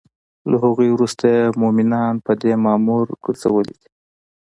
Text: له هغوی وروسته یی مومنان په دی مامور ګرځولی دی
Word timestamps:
له 0.49 0.55
هغوی 0.63 0.89
وروسته 0.91 1.23
یی 1.33 1.45
مومنان 1.61 2.13
په 2.25 2.31
دی 2.41 2.53
مامور 2.65 3.05
ګرځولی 3.23 3.73
دی 3.81 3.89